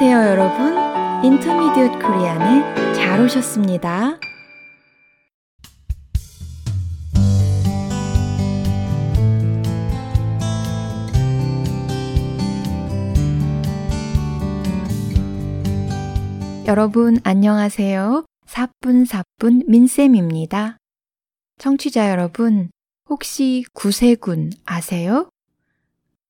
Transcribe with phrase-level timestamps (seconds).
[0.00, 1.24] 안녕하세요, 여러분.
[1.24, 4.20] 인터미디엇 코리안에 잘 오셨습니다.
[16.68, 18.24] 여러분, 안녕하세요.
[18.46, 20.76] 사뿐사뿐 민쌤입니다.
[21.58, 22.70] 청취자 여러분,
[23.08, 25.28] 혹시 구세군 아세요?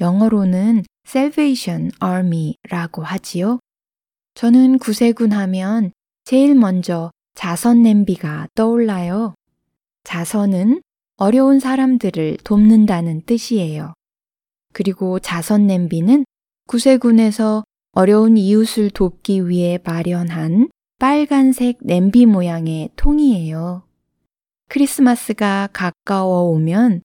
[0.00, 3.58] 영어로는 Salvation Army라고 하지요.
[4.34, 5.92] 저는 구세군 하면
[6.24, 9.34] 제일 먼저 자선 냄비가 떠올라요.
[10.04, 10.82] 자선은
[11.16, 13.92] 어려운 사람들을 돕는다는 뜻이에요.
[14.72, 16.24] 그리고 자선 냄비는
[16.66, 23.82] 구세군에서 어려운 이웃을 돕기 위해 마련한 빨간색 냄비 모양의 통이에요.
[24.68, 27.02] 크리스마스가 가까워 오면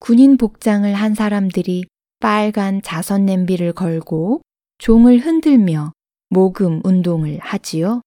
[0.00, 1.84] 군인 복장을 한 사람들이
[2.18, 4.40] 빨간 자선 냄비를 걸고
[4.78, 5.92] 종을 흔들며
[6.28, 8.02] 모금 운동을 하지요.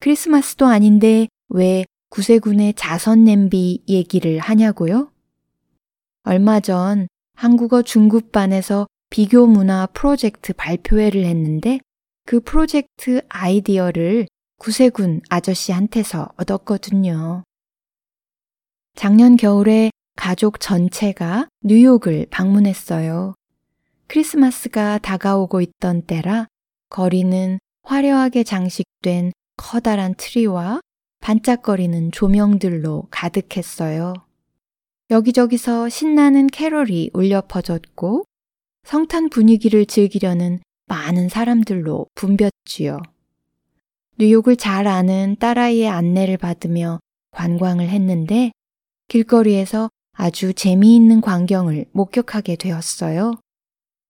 [0.00, 5.10] 크리스마스도 아닌데 왜 구세군의 자선 냄비 얘기를 하냐고요?
[6.24, 11.80] 얼마 전 한국어 중급반에서 비교 문화 프로젝트 발표회를 했는데
[12.24, 14.26] 그 프로젝트 아이디어를
[14.58, 17.44] 구세군 아저씨한테서 얻었거든요.
[18.94, 23.34] 작년 겨울에 가족 전체가 뉴욕을 방문했어요.
[24.08, 26.46] 크리스마스가 다가오고 있던 때라
[26.88, 30.80] 거리는 화려하게 장식된 커다란 트리와
[31.20, 34.14] 반짝거리는 조명들로 가득했어요.
[35.10, 38.24] 여기저기서 신나는 캐럴이 울려 퍼졌고
[38.84, 42.98] 성탄 분위기를 즐기려는 많은 사람들로 붐볐지요.
[44.18, 47.00] 뉴욕을 잘 아는 딸아이의 안내를 받으며
[47.32, 48.52] 관광을 했는데
[49.08, 53.34] 길거리에서 아주 재미있는 광경을 목격하게 되었어요.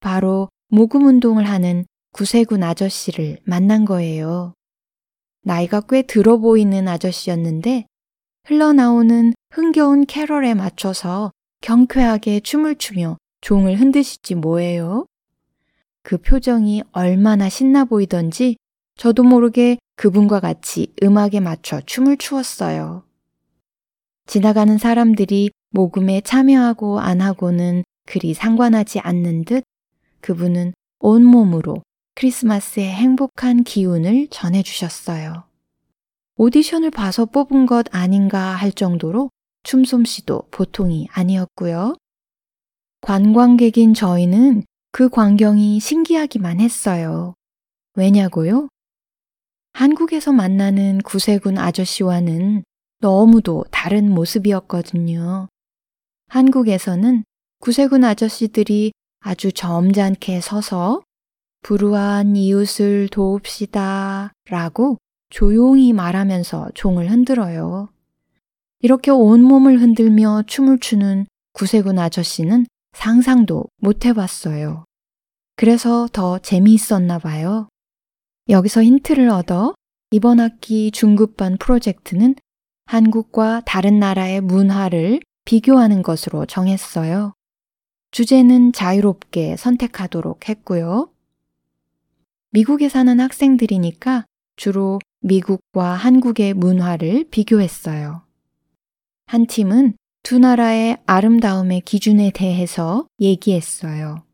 [0.01, 4.55] 바로 모금 운동을 하는 구세군 아저씨를 만난 거예요.
[5.43, 7.87] 나이가 꽤 들어 보이는 아저씨였는데
[8.45, 15.07] 흘러나오는 흥겨운 캐럴에 맞춰서 경쾌하게 춤을 추며 종을 흔드시지 뭐예요?
[16.03, 18.57] 그 표정이 얼마나 신나 보이던지
[18.97, 23.03] 저도 모르게 그분과 같이 음악에 맞춰 춤을 추었어요.
[24.27, 29.63] 지나가는 사람들이 모금에 참여하고 안 하고는 그리 상관하지 않는 듯
[30.23, 31.83] 그분은 온몸으로
[32.15, 35.45] 크리스마스의 행복한 기운을 전해주셨어요.
[36.39, 39.31] 오디션을 봐서 뽑은 것 아닌가 할 정도로
[39.65, 41.95] 춤솜씨도 보통이 아니었고요.
[43.03, 47.35] 관광객인 저희는 그 광경이 신기하기만 했어요.
[47.97, 48.69] 왜냐고요?
[49.75, 52.65] 한국에서 만나는 구세군 아저씨와는
[53.01, 55.49] 너무도 다른 모습이었거든요.
[56.29, 57.25] 한국에서는
[57.61, 61.03] 구세군 아저씨들이 아주 점잖게 서서
[61.63, 64.99] 불우한 이웃을 도웁시다 라고
[65.31, 67.89] 조용히 말하면서 종을 흔들어요.
[68.81, 74.85] 이렇게 온몸을 흔들며 춤을 추는 구세군 아저씨는 상상도 못 해봤어요.
[75.57, 77.69] 그래서 더 재미있었나 봐요.
[78.49, 79.75] 여기서 힌트를 얻어
[80.11, 82.37] 이번 학기 중급반 프로젝트는
[82.85, 87.33] 한국과 다른 나라의 문화를 비교하는 것으로 정했어요.
[88.11, 91.09] 주제는 자유롭게 선택하도록 했고요.
[92.51, 98.23] 미국에 사는 학생들이니까 주로 미국과 한국의 문화를 비교했어요.
[99.27, 104.25] 한 팀은 두 나라의 아름다움의 기준에 대해서 얘기했어요.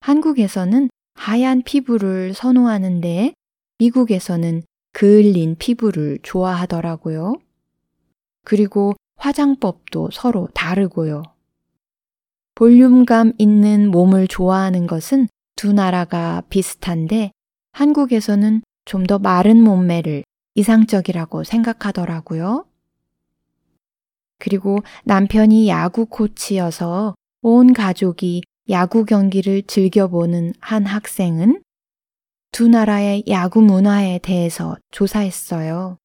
[0.00, 3.34] 한국에서는 하얀 피부를 선호하는데
[3.78, 7.34] 미국에서는 그을린 피부를 좋아하더라고요.
[8.44, 11.22] 그리고 화장법도 서로 다르고요.
[12.56, 17.30] 볼륨감 있는 몸을 좋아하는 것은 두 나라가 비슷한데
[17.72, 20.24] 한국에서는 좀 더 마른 몸매를
[20.56, 22.66] 이상적이라고 생각하더라고요.
[24.38, 31.62] 그리고 남편이 야구 코치여서 온 가족이 야구 경기를 즐겨보는 한 학생은
[32.50, 35.96] 두 나라의 야구 문화에 대해서 조사했어요.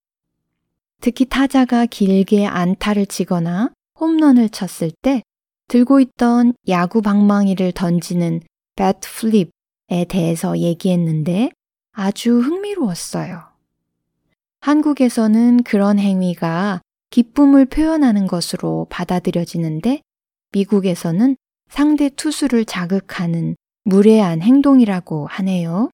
[1.01, 5.23] 특히 타자가 길게 안타를 치거나 홈런을 쳤을 때
[5.67, 8.41] 들고 있던 야구 방망이를 던지는
[8.75, 11.51] 배트 플립에 대해서 얘기했는데
[11.91, 13.43] 아주 흥미로웠어요.
[14.61, 20.01] 한국에서는 그런 행위가 기쁨을 표현하는 것으로 받아들여지는데
[20.51, 21.35] 미국에서는
[21.69, 25.89] 상대 투수를 자극하는 무례한 행동이라고 하네요.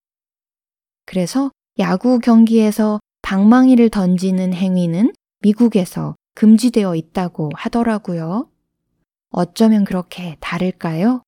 [1.06, 8.50] 그래서 야구 경기에서 방망이를 던지는 행위는 미국에서 금지되어 있다고 하더라고요.
[9.32, 11.24] 어쩌면 그렇게 다를까요?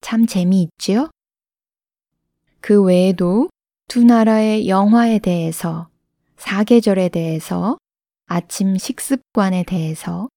[0.00, 1.10] 참 재미있지요?
[2.60, 3.48] 그 외에도
[3.88, 5.88] 두 나라의 영화에 대해서,
[6.36, 7.78] 사계절에 대해서,
[8.26, 10.28] 아침 식습관에 대해서,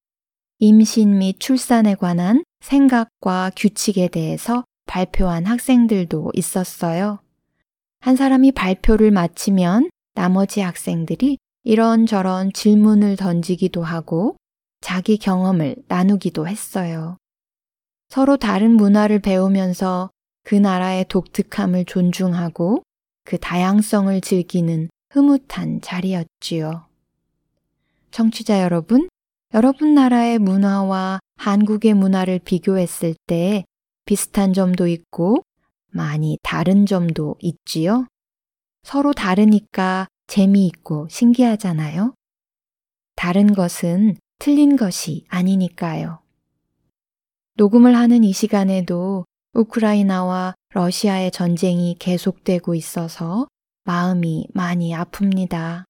[0.59, 7.19] 임신 및 출산에 관한 생각과 규칙에 대해서 발표한 학생들도 있었어요.
[7.99, 14.35] 한 사람이 발표를 마치면 나머지 학생들이 이런저런 질문을 던지기도 하고
[14.81, 17.17] 자기 경험을 나누기도 했어요.
[18.09, 20.09] 서로 다른 문화를 배우면서
[20.43, 22.83] 그 나라의 독특함을 존중하고
[23.23, 26.85] 그 다양성을 즐기는 흐뭇한 자리였지요.
[28.09, 29.07] 청취자 여러분,
[29.53, 33.63] 여러분 나라의 문화와 한국의 문화를 비교했을 때
[34.05, 35.43] 비슷한 점도 있고
[35.91, 38.07] 많이 다른 점도 있지요?
[38.83, 42.13] 서로 다르니까 재미있고 신기하잖아요?
[43.15, 46.19] 다른 것은 틀린 것이 아니니까요.
[47.55, 53.47] 녹음을 하는 이 시간에도 우크라이나와 러시아의 전쟁이 계속되고 있어서
[53.83, 55.83] 마음이 많이 아픕니다.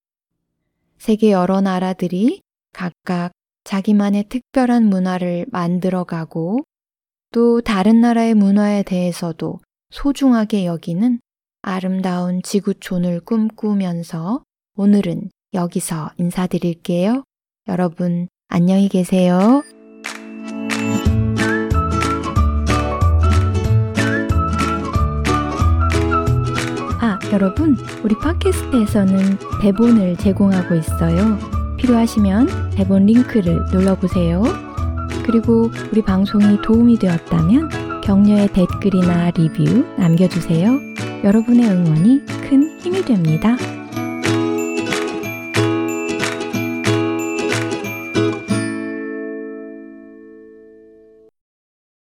[0.97, 2.41] 세계 여러 나라들이
[2.73, 3.31] 각각
[3.63, 6.59] 자기만의 특별한 문화를 만들어가고
[7.31, 9.59] 또 다른 나라의 문화에 대해서도
[9.91, 11.19] 소중하게 여기는
[11.63, 14.43] 아름다운 지구촌을 꿈꾸면서
[14.75, 17.23] 오늘은 여기서 인사드릴게요.
[17.67, 19.63] 여러분, 안녕히 계세요.
[26.99, 31.37] 아, 여러분, 우리 팟캐스트에서는 대본을 제공하고 있어요.
[31.77, 34.41] 필요하시면 대본 링크를 눌러보세요.
[35.25, 40.91] 그리고 우리 방송이 도움이 되었다면 격려의 댓글이나 리뷰 남겨주세요.
[41.23, 43.55] 여러분의 응원이 큰 힘이 됩니다.